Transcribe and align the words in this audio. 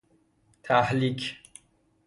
تهلیک 0.63 1.37